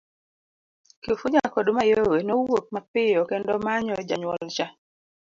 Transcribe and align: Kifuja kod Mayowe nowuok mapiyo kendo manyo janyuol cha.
Kifuja 1.03 1.41
kod 1.53 1.67
Mayowe 1.75 2.17
nowuok 2.27 2.65
mapiyo 2.73 3.21
kendo 3.29 3.53
manyo 3.65 3.95
janyuol 4.07 4.43
cha. 4.55 4.67